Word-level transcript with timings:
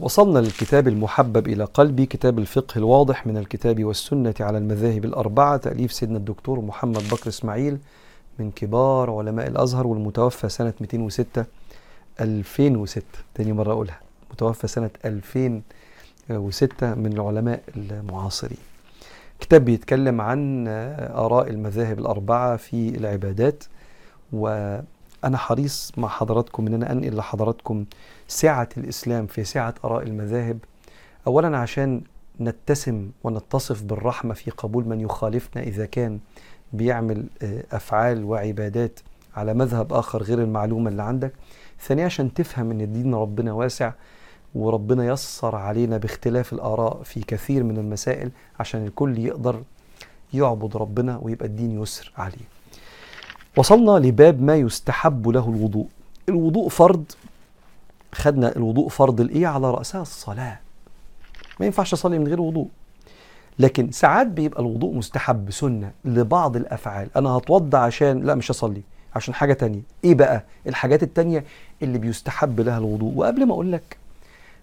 وصلنا 0.00 0.38
للكتاب 0.38 0.88
المحبب 0.88 1.48
إلى 1.48 1.64
قلبي 1.64 2.06
كتاب 2.06 2.38
الفقه 2.38 2.78
الواضح 2.78 3.26
من 3.26 3.36
الكتاب 3.36 3.84
والسنة 3.84 4.34
على 4.40 4.58
المذاهب 4.58 5.04
الأربعة 5.04 5.56
تأليف 5.56 5.92
سيدنا 5.92 6.16
الدكتور 6.18 6.60
محمد 6.60 7.02
بكر 7.12 7.28
إسماعيل 7.28 7.78
من 8.38 8.50
كبار 8.50 9.10
علماء 9.10 9.48
الأزهر 9.48 9.86
والمتوفى 9.86 10.48
سنة 10.48 10.72
206 10.80 11.44
2006 12.20 13.02
تاني 13.34 13.52
مرة 13.52 13.72
أقولها. 13.72 14.00
متوفى 14.32 14.66
سنة 14.66 14.90
2006 15.04 16.94
من 16.94 17.12
العلماء 17.12 17.62
المعاصرين. 17.76 18.58
كتاب 19.40 19.64
بيتكلم 19.64 20.20
عن 20.20 20.64
آراء 21.14 21.50
المذاهب 21.50 21.98
الأربعة 21.98 22.56
في 22.56 22.88
العبادات 22.88 23.64
وأنا 25.22 25.38
حريص 25.38 25.92
مع 25.96 26.08
حضراتكم 26.08 26.66
أن 26.66 26.74
أنا 26.74 26.92
أنقل 26.92 27.16
لحضراتكم 27.16 27.84
سعة 28.28 28.68
الإسلام 28.76 29.26
في 29.26 29.44
سعة 29.44 29.74
آراء 29.84 30.02
المذاهب. 30.02 30.58
أولا 31.26 31.58
عشان 31.58 32.02
نتسم 32.40 33.10
ونتصف 33.24 33.82
بالرحمة 33.82 34.34
في 34.34 34.50
قبول 34.50 34.88
من 34.88 35.00
يخالفنا 35.00 35.62
إذا 35.62 35.86
كان 35.86 36.18
بيعمل 36.72 37.26
أفعال 37.72 38.24
وعبادات 38.24 39.00
على 39.36 39.54
مذهب 39.54 39.92
آخر 39.92 40.22
غير 40.22 40.38
المعلومة 40.42 40.90
اللي 40.90 41.02
عندك. 41.02 41.32
ثانيا 41.80 42.04
عشان 42.04 42.34
تفهم 42.34 42.70
أن 42.70 42.92
دين 42.92 43.14
ربنا 43.14 43.52
واسع 43.52 43.92
وربنا 44.54 45.06
يسر 45.06 45.56
علينا 45.56 45.96
باختلاف 45.96 46.52
الآراء 46.52 47.02
في 47.02 47.20
كثير 47.20 47.62
من 47.64 47.76
المسائل 47.78 48.30
عشان 48.60 48.86
الكل 48.86 49.18
يقدر 49.18 49.62
يعبد 50.34 50.76
ربنا 50.76 51.18
ويبقى 51.22 51.46
الدين 51.46 51.82
يسر 51.82 52.12
عليه. 52.16 52.55
وصلنا 53.56 54.06
لباب 54.06 54.42
ما 54.42 54.56
يستحب 54.56 55.28
له 55.28 55.48
الوضوء. 55.48 55.86
الوضوء 56.28 56.68
فرض 56.68 57.04
خدنا 58.12 58.56
الوضوء 58.56 58.88
فرض 58.88 59.20
الإيه؟ 59.20 59.46
على 59.46 59.70
رأسها 59.70 60.02
الصلاة. 60.02 60.58
ما 61.60 61.66
ينفعش 61.66 61.92
أصلي 61.92 62.18
من 62.18 62.28
غير 62.28 62.40
وضوء. 62.40 62.68
لكن 63.58 63.90
ساعات 63.90 64.26
بيبقى 64.26 64.60
الوضوء 64.60 64.94
مستحب 64.94 65.50
سنه 65.50 65.90
لبعض 66.04 66.56
الأفعال. 66.56 67.08
أنا 67.16 67.28
هتوضى 67.30 67.76
عشان 67.76 68.22
لا 68.22 68.34
مش 68.34 68.50
هصلي 68.50 68.82
عشان 69.16 69.34
حاجة 69.34 69.52
تانية. 69.52 69.80
إيه 70.04 70.14
بقى؟ 70.14 70.42
الحاجات 70.66 71.02
التانية 71.02 71.44
اللي 71.82 71.98
بيستحب 71.98 72.60
لها 72.60 72.78
الوضوء. 72.78 73.12
وقبل 73.14 73.46
ما 73.46 73.52
أقول 73.52 73.72
لك 73.72 73.96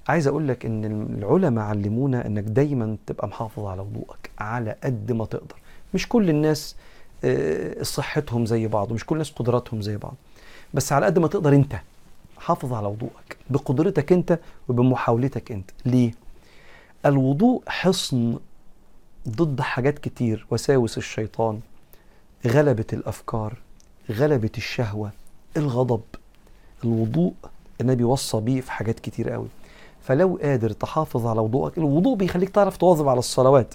عايز 0.07 0.27
أقول 0.27 0.47
لك 0.47 0.65
إن 0.65 0.85
العلماء 1.17 1.65
علمونا 1.65 2.25
إنك 2.27 2.43
دايما 2.43 2.97
تبقى 3.07 3.27
محافظ 3.27 3.65
على 3.65 3.81
وضوءك 3.81 4.29
على 4.39 4.75
قد 4.83 5.11
ما 5.11 5.25
تقدر. 5.25 5.55
مش 5.93 6.09
كل 6.09 6.29
الناس 6.29 6.75
صحتهم 7.81 8.45
زي 8.45 8.67
بعض 8.67 8.91
ومش 8.91 9.05
كل 9.05 9.15
الناس 9.15 9.31
قدراتهم 9.31 9.81
زي 9.81 9.97
بعض. 9.97 10.15
بس 10.73 10.91
على 10.91 11.05
قد 11.05 11.19
ما 11.19 11.27
تقدر 11.27 11.53
انت 11.53 11.75
حافظ 12.37 12.73
على 12.73 12.87
وضوءك 12.87 13.37
بقدرتك 13.49 14.11
انت 14.11 14.39
وبمحاولتك 14.67 15.51
انت. 15.51 15.71
ليه؟ 15.85 16.11
الوضوء 17.05 17.63
حصن 17.67 18.37
ضد 19.29 19.61
حاجات 19.61 19.99
كتير 19.99 20.45
وساوس 20.51 20.97
الشيطان 20.97 21.59
غلبة 22.47 22.85
الأفكار 22.93 23.57
غلبة 24.11 24.51
الشهوة 24.57 25.11
الغضب. 25.57 26.01
الوضوء 26.83 27.33
النبي 27.81 28.03
وصى 28.03 28.39
بيه 28.39 28.61
في 28.61 28.71
حاجات 28.71 28.99
كتير 28.99 29.29
قوي. 29.29 29.47
فلو 30.01 30.39
قادر 30.41 30.69
تحافظ 30.69 31.25
على 31.25 31.41
وضوءك 31.41 31.77
الوضوء 31.77 32.15
بيخليك 32.15 32.49
تعرف 32.49 32.77
تواظب 32.77 33.07
على 33.07 33.19
الصلوات. 33.19 33.73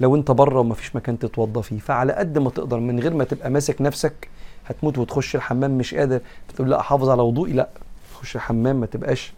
لو 0.00 0.16
انت 0.16 0.30
بره 0.30 0.60
ومفيش 0.60 0.96
مكان 0.96 1.18
تتوضى 1.18 1.62
فيه 1.62 1.78
فعلى 1.78 2.12
قد 2.12 2.38
ما 2.38 2.50
تقدر 2.50 2.80
من 2.80 3.00
غير 3.00 3.14
ما 3.14 3.24
تبقى 3.24 3.50
ماسك 3.50 3.82
نفسك 3.82 4.28
هتموت 4.66 4.98
وتخش 4.98 5.36
الحمام 5.36 5.78
مش 5.78 5.94
قادر. 5.94 6.20
تقول 6.54 6.70
لا 6.70 6.80
أحافظ 6.80 7.08
على 7.08 7.22
وضوئي؟ 7.22 7.52
لا. 7.52 7.68
تخش 8.14 8.36
الحمام 8.36 8.76
ما 8.76 8.86
تبقاش 8.86 9.32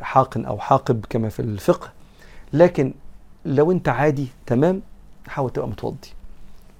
حاقن 0.00 0.44
أو 0.44 0.58
حاقب 0.58 1.04
كما 1.10 1.28
في 1.28 1.40
الفقه. 1.40 1.88
لكن 2.52 2.94
لو 3.44 3.72
انت 3.72 3.88
عادي 3.88 4.26
تمام 4.46 4.82
حاول 5.26 5.50
تبقى 5.50 5.68
متوضي. 5.68 6.08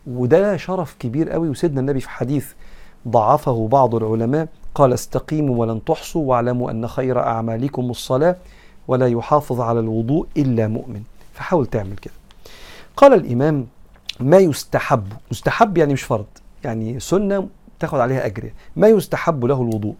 وده 0.06 0.56
شرف 0.56 0.96
كبير 0.98 1.30
قوي 1.30 1.48
وسيدنا 1.48 1.80
النبي 1.80 2.00
في 2.00 2.10
حديث 2.10 2.52
ضعفه 3.08 3.68
بعض 3.68 3.94
العلماء 3.94 4.48
قال 4.74 4.92
استقيموا 4.92 5.56
ولن 5.56 5.84
تحصوا 5.84 6.28
واعلموا 6.28 6.70
أن 6.70 6.86
خير 6.88 7.20
أعمالكم 7.20 7.90
الصلاة 7.90 8.36
ولا 8.88 9.08
يحافظ 9.08 9.60
على 9.60 9.80
الوضوء 9.80 10.26
إلا 10.36 10.68
مؤمن. 10.68 11.02
فحاول 11.34 11.66
تعمل 11.66 11.96
كده. 11.96 12.14
قال 12.96 13.12
الإمام 13.14 13.66
ما 14.20 14.38
يستحب 14.38 15.12
مستحب 15.30 15.78
يعني 15.78 15.92
مش 15.92 16.02
فرض 16.02 16.26
يعني 16.64 17.00
سنة 17.00 17.48
تاخد 17.80 18.00
عليها 18.00 18.26
أجر. 18.26 18.50
ما 18.76 18.88
يستحب 18.88 19.44
له 19.44 19.62
الوضوء. 19.62 19.94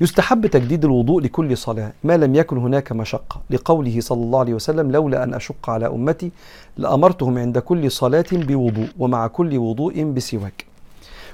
يستحب 0.00 0.46
تجديد 0.46 0.84
الوضوء 0.84 1.22
لكل 1.22 1.56
صلاة. 1.56 1.92
ما 2.04 2.16
لم 2.16 2.34
يكن 2.34 2.58
هناك 2.58 2.92
مشقة. 2.92 3.40
لقوله 3.50 4.00
صلى 4.00 4.22
الله 4.22 4.38
عليه 4.38 4.54
وسلم 4.54 4.90
لولا 4.90 5.24
أن 5.24 5.34
أشق 5.34 5.70
على 5.70 5.86
أمتي 5.86 6.30
لأمرتهم 6.76 7.38
عند 7.38 7.58
كل 7.58 7.90
صلاة 7.90 8.24
بوضوء 8.32 8.88
ومع 8.98 9.26
كل 9.26 9.58
وضوء 9.58 10.04
بسواك. 10.04 10.64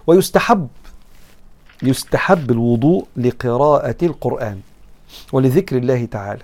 ويستحب 0.06 0.68
يستحب 1.82 2.50
الوضوء 2.50 3.06
لقراءة 3.16 3.96
القرآن 4.02 4.60
ولذكر 5.32 5.76
الله 5.76 6.04
تعالى. 6.04 6.42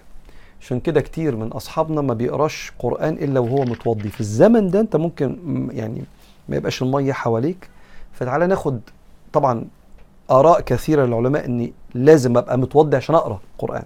عشان 0.62 0.80
كده 0.80 1.00
كتير 1.00 1.36
من 1.36 1.48
أصحابنا 1.48 2.00
ما 2.00 2.14
بيقراش 2.14 2.72
قرآن 2.78 3.14
إلا 3.14 3.40
وهو 3.40 3.62
متوضي. 3.62 4.08
في 4.08 4.20
الزمن 4.20 4.70
ده 4.70 4.80
أنت 4.80 4.96
ممكن 4.96 5.36
يعني 5.72 6.04
ما 6.48 6.56
يبقاش 6.56 6.82
المية 6.82 7.12
حواليك. 7.12 7.68
فتعالى 8.12 8.46
ناخد 8.46 8.80
طبعا 9.32 9.64
آراء 10.30 10.60
كثيرة 10.60 11.04
للعلماء 11.04 11.44
أني 11.44 11.72
لازم 11.94 12.36
أبقى 12.36 12.58
متوضي 12.58 12.96
عشان 12.96 13.14
أقرأ 13.14 13.40
قرآن. 13.58 13.82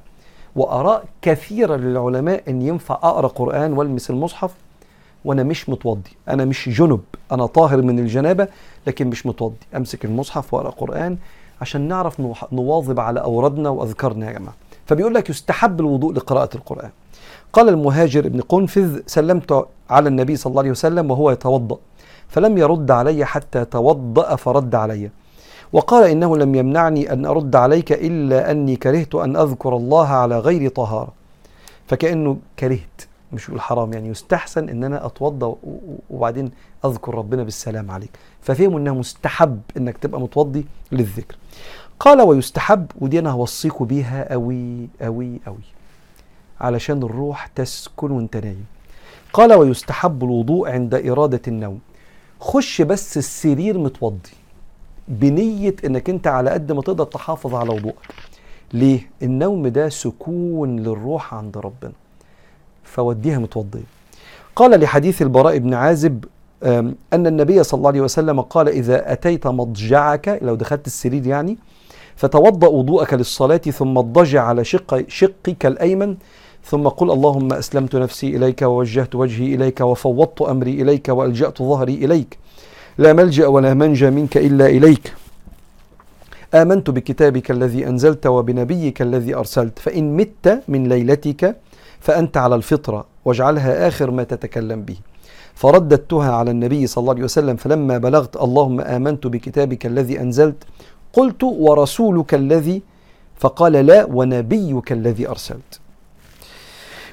وآراء 0.57 1.05
كثيرة 1.23 1.77
للعلماء 1.77 2.43
أن 2.49 2.63
ينفع 2.63 2.95
أقرأ 2.95 3.29
قرآن 3.29 3.73
والمس 3.73 4.11
المصحف 4.11 4.55
وأنا 5.25 5.43
مش 5.43 5.69
متوضي. 5.69 6.11
أنا 6.29 6.45
مش 6.45 6.69
جنب 6.69 7.01
أنا 7.33 7.47
طاهر 7.47 7.83
من 7.83 7.99
الجنابة 7.99 8.49
لكن 8.87 9.07
مش 9.07 9.27
متوضي. 9.27 9.57
أمسك 9.77 10.05
المصحف 10.05 10.55
وأقرأ 10.55 10.71
قرآن 10.71 11.19
عشان 11.61 11.89
نعرف 11.89 12.21
نواظب 12.53 13.01
على 13.01 13.21
أوردنا 13.21 13.69
وأذكارنا 13.69 14.27
يا 14.27 14.33
جماعة. 14.39 14.55
فبيقول 14.87 15.15
لك 15.15 15.31
يستحب 15.31 15.81
الوضوء 15.81 16.13
لقراءة 16.13 16.51
القرآن. 16.55 16.91
قال 17.53 17.69
المهاجر 17.69 18.27
ابن 18.27 18.41
قنفذ 18.41 19.01
سلمت 19.07 19.67
على 19.91 20.09
النبي 20.09 20.37
صلى 20.37 20.51
الله 20.51 20.63
عليه 20.63 20.71
وسلم 20.71 21.11
وهو 21.11 21.31
يتوضأ 21.31 21.79
فلم 22.29 22.59
يرد 22.59 22.91
علي 22.91 23.25
حتى 23.25 23.65
توضأ 23.65 24.37
فرد 24.37 24.75
علي. 24.75 25.11
وقال 25.73 26.11
إنه 26.11 26.37
لم 26.37 26.55
يمنعني 26.55 27.13
أن 27.13 27.27
أرد 27.27 27.57
عليك 27.57 27.93
إلا 27.93 28.51
أني 28.51 28.77
كرهت 28.77 29.15
أن 29.15 29.37
أذكر 29.37 29.77
الله 29.77 30.07
على 30.09 30.39
غير 30.39 30.71
طهارة. 30.71 31.13
فكأنه 31.87 32.37
كرهت 32.59 33.03
مش 33.33 33.49
يقول 33.49 33.61
حرام 33.61 33.93
يعني 33.93 34.09
يستحسن 34.09 34.69
إن 34.69 34.85
أنا 34.85 35.07
اتوضى 35.07 35.55
وبعدين 36.11 36.51
أذكر 36.85 37.15
ربنا 37.15 37.43
بالسلام 37.43 37.91
عليك. 37.91 38.11
ففهموا 38.43 38.79
انها 38.79 38.93
مستحب 38.93 39.61
إنك 39.77 39.97
تبقى 39.99 40.21
متوضي 40.21 40.67
للذكر. 40.93 41.37
قال 42.01 42.21
ويستحب 42.21 42.87
ودي 43.01 43.19
أنا 43.19 43.31
هوصيكوا 43.31 43.87
بيها 43.87 44.33
قوي 44.33 44.89
قوي 45.03 45.41
قوي 45.47 45.65
علشان 46.61 47.03
الروح 47.03 47.47
تسكن 47.47 48.11
وانت 48.11 48.37
نايم. 48.37 48.67
قال 49.33 49.55
ويستحب 49.55 50.25
الوضوء 50.25 50.71
عند 50.71 50.95
إرادة 50.95 51.41
النوم. 51.49 51.81
خش 52.41 52.83
بس 52.83 53.17
السرير 53.17 53.79
متوضي. 53.79 54.37
بنية 55.09 55.77
إنك 55.85 56.11
أنت 56.11 56.27
على 56.27 56.51
قد 56.51 56.73
ما 56.73 56.83
تقدر 56.83 57.05
تحافظ 57.05 57.55
على 57.55 57.71
وضوءك. 57.71 58.15
ليه؟ 58.73 59.11
النوم 59.23 59.69
ده 59.69 59.89
سكون 59.89 60.77
للروح 60.81 61.35
عند 61.35 61.59
ربنا. 61.59 61.93
فوديها 62.85 63.39
متوضية. 63.39 63.97
قال 64.57 64.81
لحديث 64.81 65.23
البراء 65.23 65.59
بن 65.59 65.75
عازب 65.75 66.25
أن 66.63 67.27
النبي 67.27 67.63
صلى 67.63 67.79
الله 67.79 67.91
عليه 67.91 68.01
وسلم 68.01 68.41
قال 68.41 68.69
إذا 68.69 69.13
أتيت 69.13 69.47
مضجعك 69.47 70.39
لو 70.43 70.55
دخلت 70.55 70.87
السرير 70.87 71.27
يعني 71.27 71.59
فتوضأ 72.17 72.69
وضوءك 72.69 73.15
للصلاة 73.15 73.57
ثم 73.57 73.99
اضطجع 73.99 74.43
على 74.43 74.65
شق 74.65 75.05
شقك 75.09 75.67
الأيمن 75.67 76.17
ثم 76.65 76.89
قل 76.89 77.11
اللهم 77.11 77.53
أسلمت 77.53 77.97
نفسي 77.97 78.37
إليك 78.37 78.63
ووجهت 78.63 79.15
وجهي 79.15 79.55
إليك 79.55 79.81
وفوضت 79.81 80.43
أمري 80.43 80.83
إليك 80.83 81.09
وألجأت 81.09 81.63
ظهري 81.63 81.95
إليك. 81.95 82.39
لا 82.99 83.13
ملجأ 83.13 83.47
ولا 83.47 83.75
منجى 83.75 84.11
منك 84.11 84.37
إلا 84.37 84.67
إليك. 84.67 85.15
آمنت 86.55 86.91
بكتابك 86.91 87.51
الذي 87.51 87.89
أنزلت 87.89 88.27
وبنبيك 88.27 89.03
الذي 89.03 89.35
أرسلت. 89.35 89.79
فإن 89.79 90.17
مت 90.17 90.63
من 90.69 90.89
ليلتك 90.89 91.57
فأنت 92.01 92.37
على 92.37 92.55
الفطرة 92.55 93.07
واجعلها 93.25 93.89
آخر 93.89 94.11
ما 94.11 94.23
تتكلم 94.23 94.83
به. 94.83 94.97
فرددتها 95.55 96.33
على 96.33 96.51
النبي 96.51 96.87
صلى 96.87 97.03
الله 97.03 97.15
عليه 97.15 97.25
وسلم 97.25 97.57
فلما 97.57 97.99
بلغت 97.99 98.37
اللهم 98.37 98.81
آمنت 98.81 99.27
بكتابك 99.27 99.87
الذي 99.87 100.21
أنزلت 100.21 100.65
قلت 101.17 101.45
ورسولك 101.45 102.35
الذي 102.35 102.83
فقال 103.37 103.73
لا 103.73 104.05
ونبيك 104.05 104.93
الذي 104.93 105.29
أرسلت. 105.29 105.81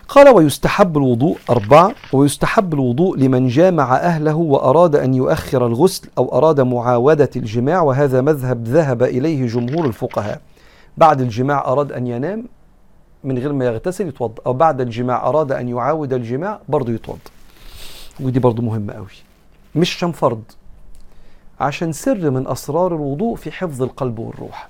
قال 0.07 0.29
ويستحب 0.29 0.97
الوضوء 0.97 1.37
أربعة 1.49 1.95
ويستحب 2.13 2.73
الوضوء 2.73 3.17
لمن 3.17 3.47
جامع 3.47 3.95
أهله 3.95 4.35
وأراد 4.35 4.95
أن 4.95 5.13
يؤخر 5.13 5.67
الغسل 5.67 6.07
أو 6.17 6.37
أراد 6.37 6.61
معاودة 6.61 7.29
الجماع 7.35 7.81
وهذا 7.81 8.21
مذهب 8.21 8.67
ذهب 8.67 9.03
إليه 9.03 9.47
جمهور 9.47 9.85
الفقهاء. 9.85 10.41
بعد 10.97 11.21
الجماع 11.21 11.59
أراد 11.67 11.91
أن 11.91 12.07
ينام 12.07 12.45
من 13.23 13.37
غير 13.37 13.53
ما 13.53 13.65
يغتسل 13.65 14.07
يتوضأ 14.07 14.43
أو 14.45 14.53
بعد 14.53 14.81
الجماع 14.81 15.29
أراد 15.29 15.51
أن 15.51 15.69
يعاود 15.69 16.13
الجماع 16.13 16.59
برضه 16.69 16.93
يتوضأ. 16.93 17.19
ودي 18.19 18.39
برضه 18.39 18.61
مهمة 18.63 18.93
قوي 18.93 19.07
مش 19.75 19.95
عشان 19.95 20.11
فرض 20.11 20.41
عشان 21.59 21.91
سر 21.91 22.29
من 22.29 22.47
أسرار 22.47 22.95
الوضوء 22.95 23.35
في 23.35 23.51
حفظ 23.51 23.81
القلب 23.83 24.19
والروح. 24.19 24.69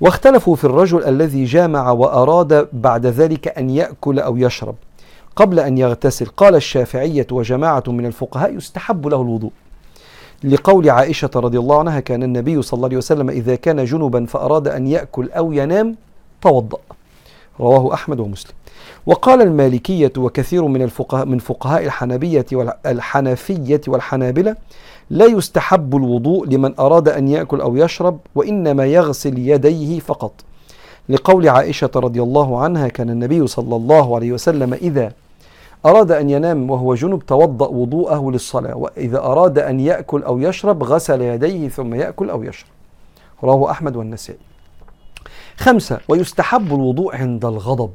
واختلفوا 0.00 0.56
في 0.56 0.64
الرجل 0.64 1.04
الذي 1.04 1.44
جامع 1.44 1.90
وأراد 1.90 2.68
بعد 2.72 3.06
ذلك 3.06 3.58
أن 3.58 3.70
يأكل 3.70 4.18
أو 4.18 4.36
يشرب. 4.36 4.74
قبل 5.36 5.60
أن 5.60 5.78
يغتسل 5.78 6.26
قال 6.26 6.54
الشافعية 6.54 7.26
وجماعة 7.30 7.84
من 7.86 8.06
الفقهاء 8.06 8.54
يستحب 8.54 9.06
له 9.06 9.22
الوضوء. 9.22 9.50
لقول 10.44 10.90
عائشة 10.90 11.30
رضي 11.36 11.58
الله 11.58 11.78
عنها 11.78 12.00
كان 12.00 12.22
النبي 12.22 12.62
صلى 12.62 12.76
الله 12.76 12.88
عليه 12.88 12.96
وسلم 12.96 13.30
إذا 13.30 13.54
كان 13.54 13.84
جنبا 13.84 14.26
فأراد 14.26 14.68
أن 14.68 14.86
يأكل 14.86 15.30
أو 15.30 15.52
ينام 15.52 15.96
توضأ. 16.42 16.78
رواه 17.60 17.94
أحمد 17.94 18.20
ومسلم. 18.20 18.52
وقال 19.06 19.42
المالكية 19.42 20.12
وكثير 20.18 20.64
من 20.64 20.82
الفقهاء 20.82 21.26
من 21.26 21.38
فقهاء 21.38 21.84
الحنبية 21.84 22.46
والحنفية 22.52 23.80
والحنابلة 23.88 24.56
لا 25.10 25.26
يستحب 25.26 25.96
الوضوء 25.96 26.48
لمن 26.48 26.74
أراد 26.78 27.08
أن 27.08 27.28
يأكل 27.28 27.60
أو 27.60 27.76
يشرب 27.76 28.18
وإنما 28.34 28.86
يغسل 28.86 29.38
يديه 29.38 30.00
فقط. 30.00 30.32
لقول 31.08 31.48
عائشة 31.48 31.90
رضي 31.96 32.22
الله 32.22 32.60
عنها 32.60 32.88
كان 32.88 33.10
النبي 33.10 33.46
صلى 33.46 33.76
الله 33.76 34.16
عليه 34.16 34.32
وسلم 34.32 34.74
إذا 34.74 35.12
أراد 35.86 36.12
أن 36.12 36.30
ينام 36.30 36.70
وهو 36.70 36.94
جنب 36.94 37.26
توضأ 37.26 37.66
وضوءه 37.66 38.30
للصلاة 38.30 38.76
وإذا 38.76 39.18
أراد 39.18 39.58
أن 39.58 39.80
يأكل 39.80 40.22
أو 40.22 40.38
يشرب 40.38 40.82
غسل 40.82 41.20
يديه 41.20 41.68
ثم 41.68 41.94
يأكل 41.94 42.30
أو 42.30 42.42
يشرب. 42.42 42.68
رواه 43.44 43.70
أحمد 43.70 43.96
والنسائي. 43.96 44.38
خمسة 45.56 46.00
ويستحب 46.08 46.74
الوضوء 46.74 47.16
عند 47.16 47.44
الغضب. 47.44 47.90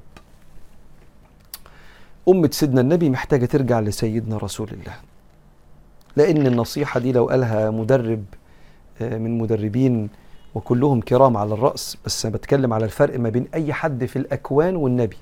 أمة 2.30 2.50
سيدنا 2.52 2.82
النبي 2.82 3.10
محتاجة 3.10 3.46
ترجع 3.46 3.80
لسيدنا 3.80 4.38
رسول 4.38 4.70
الله. 4.72 4.96
لأن 6.18 6.48
النصيحة 6.48 7.00
دي 7.00 7.12
لو 7.12 7.26
قالها 7.26 7.70
مدرب 7.72 8.24
آه، 9.02 9.18
من 9.18 9.38
مدربين 9.38 10.10
وكلهم 10.56 11.02
كرام 11.02 11.38
على 11.38 11.54
الرأس 11.54 11.98
بس 12.06 12.26
أنا 12.26 12.36
بتكلم 12.36 12.74
على 12.74 12.86
الفرق 12.86 13.20
ما 13.20 13.30
بين 13.30 13.48
أي 13.54 13.74
حد 13.74 14.06
في 14.06 14.16
الأكوان 14.16 14.76
والنبي. 14.76 15.18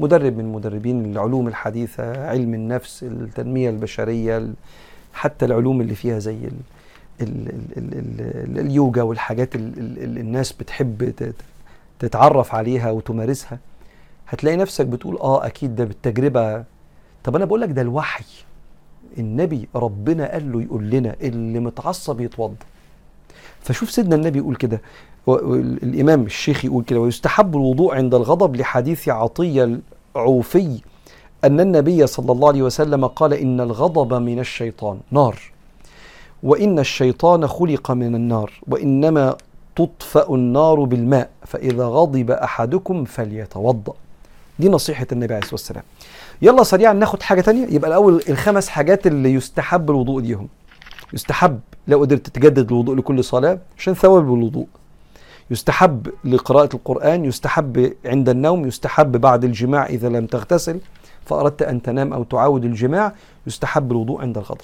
مدرب 0.00 0.36
من 0.36 0.52
مدربين 0.52 1.04
العلوم 1.12 1.48
الحديثة 1.48 2.28
علم 2.28 2.54
النفس 2.54 3.02
التنمية 3.02 3.70
البشرية 3.70 4.48
حتى 5.12 5.44
العلوم 5.44 5.80
اللي 5.80 5.94
فيها 5.94 6.18
زي 6.18 6.34
ال 6.36 6.52
ال 7.20 7.48
ال 7.76 7.94
ال 7.94 8.58
اليوجا 8.58 9.02
والحاجات 9.02 9.54
اللي 9.56 10.20
الناس 10.20 10.52
بتحب 10.52 11.12
تتعرف 11.98 12.54
عليها 12.54 12.90
وتمارسها. 12.90 13.58
هتلاقي 14.28 14.56
نفسك 14.56 14.86
بتقول 14.86 15.16
آه 15.18 15.46
أكيد 15.46 15.76
ده 15.76 15.84
بالتجربة. 15.84 16.64
طب 17.24 17.36
أنا 17.36 17.44
بقول 17.44 17.60
لك 17.60 17.68
ده 17.70 17.82
الوحي. 17.82 18.24
النبي 19.18 19.68
ربنا 19.74 20.32
قال 20.32 20.52
له 20.52 20.62
يقول 20.62 20.90
لنا 20.90 21.16
اللي 21.20 21.58
متعصب 21.58 22.20
يتوضا 22.20 22.54
فشوف 23.60 23.90
سيدنا 23.90 24.16
النبي 24.16 24.38
يقول 24.38 24.56
كده 24.56 24.80
الامام 25.82 26.22
الشيخ 26.22 26.64
يقول 26.64 26.84
كده 26.84 27.00
ويستحب 27.00 27.56
الوضوء 27.56 27.94
عند 27.94 28.14
الغضب 28.14 28.56
لحديث 28.56 29.08
عطية 29.08 29.78
العوفي 30.16 30.80
أن 31.44 31.60
النبي 31.60 32.06
صلى 32.06 32.32
الله 32.32 32.48
عليه 32.48 32.62
وسلم 32.62 33.06
قال 33.06 33.32
إن 33.34 33.60
الغضب 33.60 34.14
من 34.14 34.38
الشيطان 34.38 35.00
نار. 35.10 35.38
وإن 36.42 36.78
الشيطان 36.78 37.46
خلق 37.46 37.90
من 37.90 38.14
النار 38.14 38.52
وإنما 38.68 39.36
تطفأ 39.76 40.34
النار 40.34 40.84
بالماء 40.84 41.30
فإذا 41.46 41.84
غضب 41.84 42.30
أحدكم 42.30 43.04
فليتوضأ. 43.04 43.92
دي 44.58 44.68
نصيحة 44.68 45.06
النبي 45.12 45.34
عليه 45.34 45.42
الصلاة 45.42 45.54
والسلام. 45.54 45.84
يلا 46.42 46.62
سريعا 46.62 46.92
ناخد 46.92 47.22
حاجة 47.22 47.40
تانية. 47.40 47.66
يبقى 47.66 47.88
الأول 47.88 48.22
الخمس 48.28 48.68
حاجات 48.68 49.06
اللي 49.06 49.34
يستحب 49.34 49.90
الوضوء 49.90 50.22
ليهم. 50.22 50.48
يستحب 51.12 51.60
لو 51.88 52.00
قدرت 52.00 52.28
تجدد 52.28 52.72
الوضوء 52.72 52.96
لكل 52.96 53.24
صلاة 53.24 53.58
عشان 53.78 53.94
ثواب 53.94 54.34
الوضوء. 54.34 54.66
يستحب 55.50 56.08
لقراءة 56.24 56.68
القرآن 56.74 57.24
يستحب 57.24 57.92
عند 58.04 58.28
النوم 58.28 58.66
يستحب 58.66 59.12
بعد 59.12 59.44
الجماع 59.44 59.86
إذا 59.86 60.08
لم 60.08 60.26
تغتسل 60.26 60.80
فأردت 61.26 61.62
أن 61.62 61.82
تنام 61.82 62.12
أو 62.12 62.22
تعاود 62.24 62.64
الجماع 62.64 63.12
يستحب 63.46 63.92
الوضوء 63.92 64.20
عند 64.20 64.38
الغضب. 64.38 64.60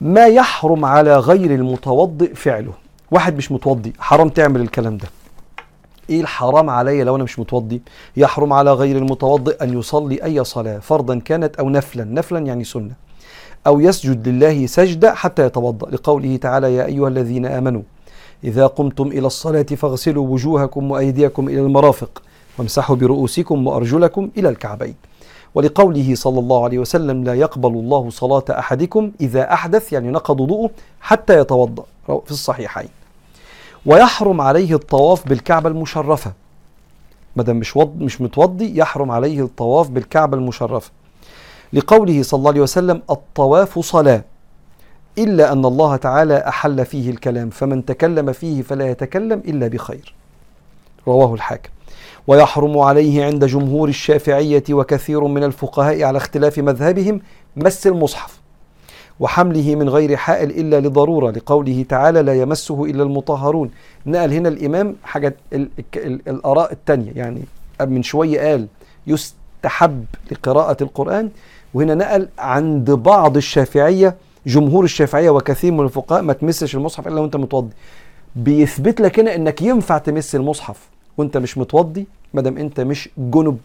ما 0.00 0.26
يحرم 0.26 0.84
على 0.84 1.18
غير 1.18 1.54
المتوضئ 1.54 2.34
فعله. 2.34 2.72
واحد 3.10 3.36
مش 3.36 3.52
متوضي 3.52 3.92
حرام 3.98 4.28
تعمل 4.28 4.60
الكلام 4.60 4.96
ده. 4.96 5.08
إيه 6.10 6.20
الحرام 6.20 6.70
عليا 6.70 7.04
لو 7.04 7.16
أنا 7.16 7.24
مش 7.24 7.38
متوضي؟ 7.38 7.82
يحرم 8.16 8.52
على 8.52 8.72
غير 8.72 8.96
المتوضئ 8.98 9.62
أن 9.64 9.78
يصلي 9.78 10.24
أي 10.24 10.44
صلاة 10.44 10.78
فرضا 10.78 11.18
كانت 11.18 11.56
أو 11.56 11.70
نفلا. 11.70 12.04
نفلا 12.04 12.38
يعني 12.38 12.64
سنة. 12.64 12.90
أو 13.66 13.80
يسجد 13.80 14.28
لله 14.28 14.66
سجدة 14.66 15.14
حتى 15.14 15.46
يتوضأ. 15.46 15.90
لقوله 15.90 16.36
تعالى 16.36 16.74
يا 16.74 16.86
أيها 16.86 17.08
الذين 17.08 17.46
آمنوا 17.46 17.82
إذا 18.44 18.66
قمتم 18.66 19.06
إلى 19.06 19.26
الصلاة 19.26 19.62
فاغسلوا 19.62 20.28
وجوهكم 20.28 20.90
وأيديكم 20.90 21.48
إلى 21.48 21.60
المرافق 21.60 22.22
وامسحوا 22.58 22.96
برؤوسكم 22.96 23.66
وأرجلكم 23.66 24.30
إلى 24.38 24.48
الكعبين. 24.48 24.94
ولقوله 25.54 26.14
صلى 26.14 26.38
الله 26.38 26.64
عليه 26.64 26.78
وسلم 26.78 27.24
لا 27.24 27.34
يقبل 27.34 27.68
الله 27.68 28.10
صلاة 28.10 28.44
أحدكم 28.50 29.12
إذا 29.20 29.52
أحدث. 29.52 29.92
يعني 29.92 30.10
نقض 30.10 30.40
وضوءه 30.40 30.70
حتى 31.00 31.40
يتوضأ. 31.40 31.84
في 32.06 32.30
الصحيحين. 32.30 32.88
ويحرم 33.86 34.40
عليه 34.40 34.74
الطواف 34.74 35.28
بالكعبة 35.28 35.68
المشرفة. 35.68 36.32
ما 37.36 37.42
دام 37.42 37.56
مش 37.56 37.76
وض 37.76 37.96
مش 37.98 38.20
متوضي 38.20 38.78
يحرم 38.78 39.10
عليه 39.10 39.44
الطواف 39.44 39.90
بالكعبة 39.90 40.36
المشرفة. 40.36 40.90
لقوله 41.72 42.22
صلى 42.22 42.38
الله 42.38 42.50
عليه 42.50 42.60
وسلم 42.60 43.02
الطواف 43.10 43.78
صلاة 43.78 44.24
إلا 45.18 45.52
أن 45.52 45.64
الله 45.64 45.96
تعالى 45.96 46.36
أحل 46.48 46.84
فيه 46.86 47.10
الكلام 47.10 47.50
فمن 47.50 47.84
تكلم 47.84 48.32
فيه 48.32 48.62
فلا 48.62 48.90
يتكلم 48.90 49.42
إلا 49.48 49.68
بخير. 49.68 50.14
رواه 51.08 51.34
الحاكم. 51.34 51.70
ويحرم 52.26 52.78
عليه 52.78 53.24
عند 53.24 53.44
جمهور 53.44 53.88
الشافعية 53.88 54.64
وكثير 54.70 55.24
من 55.24 55.44
الفقهاء 55.44 56.02
على 56.02 56.18
اختلاف 56.18 56.58
مذهبهم 56.58 57.20
مس 57.56 57.86
المصحف. 57.86 58.43
وحمله 59.20 59.74
من 59.76 59.88
غير 59.88 60.16
حائل 60.16 60.50
إلا 60.50 60.80
لضرورة 60.80 61.30
لقوله 61.30 61.84
تعالى 61.88 62.22
لا 62.22 62.34
يمسه 62.34 62.84
إلا 62.84 63.02
المطهرون. 63.02 63.70
نقل 64.06 64.32
هنا 64.32 64.48
الإمام 64.48 64.96
حاجة 65.04 65.36
الآراء 66.26 66.72
الثانية 66.72 67.12
يعني 67.16 67.40
من 67.80 68.02
شوية 68.02 68.40
قال 68.40 68.66
يستحب 69.06 70.04
لقراءة 70.32 70.76
القرآن. 70.82 71.30
وهنا 71.74 71.94
نقل 71.94 72.28
عند 72.38 72.90
بعض 72.90 73.36
الشافعية 73.36 74.14
جمهور 74.46 74.84
الشافعية 74.84 75.30
وكثير 75.30 75.72
من 75.72 75.84
الفقهاء 75.84 76.22
ما 76.22 76.32
تمسش 76.32 76.74
المصحف 76.74 77.08
إلا 77.08 77.20
وأنت 77.20 77.36
متوضي. 77.36 77.72
بيثبت 78.36 79.00
لك 79.00 79.18
هنا 79.18 79.34
إنك 79.34 79.62
ينفع 79.62 79.98
تمس 79.98 80.34
المصحف 80.34 80.88
وأنت 81.18 81.36
مش 81.36 81.58
متوضي 81.58 82.06
ما 82.34 82.42
دام 82.42 82.58
أنت 82.58 82.80
مش 82.80 83.08
جنب 83.18 83.58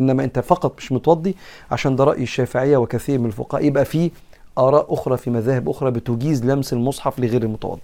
إنما 0.00 0.24
أنت 0.24 0.38
فقط 0.38 0.74
مش 0.78 0.92
متوضي. 0.92 1.34
عشان 1.70 1.96
ده 1.96 2.04
رأي 2.04 2.22
الشافعية 2.22 2.76
وكثير 2.76 3.18
من 3.18 3.26
الفقهاء. 3.26 3.64
يبقى 3.64 3.84
في 3.84 4.10
آراء 4.58 4.94
أخرى 4.94 5.16
في 5.16 5.30
مذاهب 5.30 5.68
أخرى 5.68 5.90
بتجيز 5.90 6.44
لمس 6.44 6.72
المصحف 6.72 7.18
لغير 7.18 7.42
المتوضي. 7.42 7.80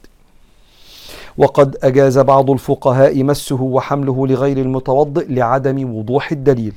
وقد 1.38 1.76
أجاز 1.82 2.18
بعض 2.18 2.50
الفقهاء 2.50 3.22
مسه 3.24 3.62
وحمله 3.62 4.26
لغير 4.26 4.58
المتوضئ 4.58 5.32
لعدم 5.32 5.94
وضوح 5.96 6.32
الدليل. 6.32 6.74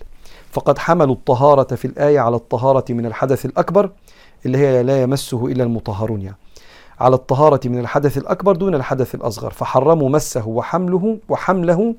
فقد 0.52 0.78
حملوا 0.78 1.16
الطهارة 1.16 1.76
في 1.76 1.86
الآية 1.86 2.20
على 2.20 2.36
الطهارة 2.36 2.86
من 2.90 3.06
الحدث 3.06 3.46
الأكبر 3.46 3.90
اللي 4.46 4.58
هي 4.58 4.84
لا 4.84 5.02
يمسه 5.02 5.46
إلا 5.46 5.64
المطهرون. 5.64 6.22
يعني 6.22 6.38
على 7.00 7.16
الطهارة 7.16 7.60
من 7.66 7.80
الحدث 7.80 8.18
الأكبر 8.18 8.56
دون 8.56 8.76
الحدث 8.76 9.16
الأصغر. 9.16 9.52
فحرموا 9.52 10.10
مسه 10.10 10.48
وحمله 10.48 11.18
وحمله 11.30 11.96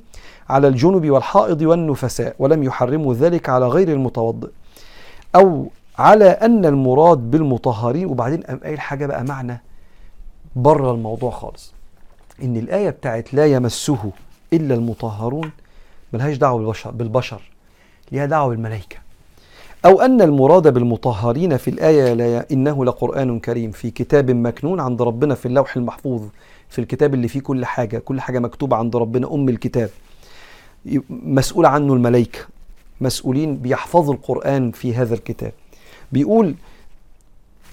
على 0.49 0.69
الجنب 0.69 1.11
والحائض 1.11 1.63
والنفساء 1.63 2.37
ولم 2.39 2.63
يحرموا 2.63 3.15
ذلك 3.15 3.49
على 3.49 3.69
غير 3.69 3.89
المتوضئ. 3.89 4.49
أو 5.35 5.67
على 5.99 6.25
أن 6.25 6.65
المراد 6.67 7.31
بالمطهرين 7.31 8.07
وبعدين 8.07 8.41
قام 8.41 8.59
قايل 8.59 8.81
حاجة 8.81 9.07
بقى 9.07 9.25
معنى 9.25 9.61
بره 10.57 10.93
الموضوع 10.93 11.31
خالص. 11.31 11.73
إن 12.43 12.57
الآية 12.57 12.91
بتاعت 12.91 13.35
لا 13.35 13.47
يمسه 13.47 14.11
إلا 14.53 14.75
المطهرون 14.75 15.51
ملهاش 16.13 16.37
دعوة 16.37 16.59
بالبشر 16.59 16.91
بالبشر 16.91 17.43
ليها 18.13 18.27
دعوة 18.27 18.49
بالملائكة. 18.49 18.97
أو 19.85 20.01
أن 20.01 20.21
المراد 20.21 20.75
بالمطهرين 20.75 21.57
في 21.57 21.71
الآية 21.71 22.13
لا 22.13 22.47
إنه 22.53 22.85
لقرآن 22.85 23.41
كريم 23.41 23.71
في 23.71 23.91
كتاب 23.91 24.31
مكنون 24.31 24.81
عند 24.81 25.03
ربنا 25.03 25.35
في 25.35 25.47
اللوح 25.47 25.77
المحفوظ 25.77 26.23
في 26.69 26.79
الكتاب 26.81 27.15
اللي 27.15 27.29
فيه 27.29 27.41
كل 27.41 27.65
حاجة 27.65 27.99
كل 27.99 28.21
حاجة 28.21 28.39
مكتوبة 28.39 28.77
عند 28.77 28.97
ربنا 28.97 29.35
أم 29.35 29.49
الكتاب. 29.49 29.91
مسؤول 31.11 31.67
عنه 31.67 31.95
الملائكة. 31.95 32.39
مسؤولين 33.01 33.57
بيحفظوا 33.57 34.15
القرآن 34.15 34.71
في 34.71 34.95
هذا 34.95 35.15
الكتاب. 35.15 35.53
بيقول 36.13 36.55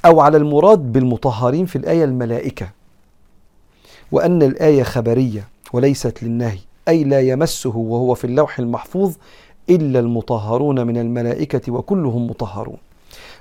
أو 0.06 0.22
على 0.22 0.38
المراد 0.38 0.92
بالمطهرين 0.92 1.66
في 1.66 1.76
الآية 1.76 2.04
الملائكة 2.04 2.70
وأن 4.12 4.44
الآية 4.44 4.84
خبرية 4.84 5.48
وليست 5.74 6.24
للنهي 6.24 6.58
أي 6.88 7.04
لا 7.04 7.22
يمسه 7.22 7.78
وهو 7.78 8.14
في 8.14 8.26
اللوح 8.26 8.60
المحفوظ 8.60 9.14
إلا 9.70 10.00
المطهرون 10.00 10.88
من 10.88 10.98
الملائكة 10.98 11.72
وكلهم 11.72 12.28
مطهرون. 12.28 12.78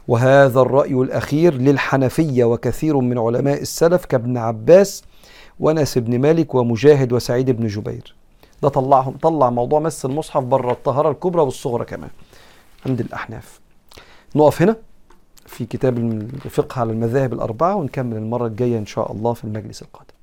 وهذا 0.08 0.61
الرأي 0.61 0.92
الأخير 0.94 1.54
للحنفية 1.54 2.44
وكثير 2.44 2.96
من 2.99 3.18
علماء 3.18 3.61
السلف 3.62 4.04
كابن 4.04 4.37
عباس 4.37 5.04
وناس 5.61 5.99
بن 5.99 6.18
مالك 6.18 6.54
ومجاهد 6.54 7.12
وسعيد 7.12 7.50
بن 7.50 7.66
جبير. 7.66 8.14
ده 8.62 8.68
طلعهم 8.68 9.16
طلع 9.22 9.50
موضوع 9.50 9.80
مس 9.80 10.04
المصحف 10.04 10.42
بره 10.42 10.72
الطهارة 10.72 11.11
الكبرى 11.11 11.42
والصغرى 11.42 11.84
كمان. 11.84 12.11
عند 12.87 13.00
الأحناف. 13.00 13.61
نقف 14.36 14.62
هنا 14.62 14.76
في 15.46 15.66
كتاب 15.66 15.98
الفقه 15.98 16.80
على 16.80 16.92
المذاهب 16.92 17.32
الأربعة 17.32 17.74
ونكمل 17.74 18.16
المرة 18.16 18.46
الجاية 18.46 18.78
إن 18.78 18.86
شاء 18.86 19.12
الله 19.12 19.32
في 19.32 19.44
المجلس 19.44 19.82
القادم. 19.82 20.14